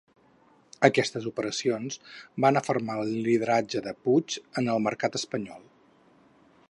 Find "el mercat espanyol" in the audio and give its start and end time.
4.77-5.63